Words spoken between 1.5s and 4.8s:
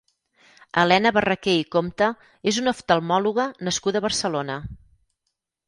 i Compte és una oftalmòloga nascuda a Barcelona.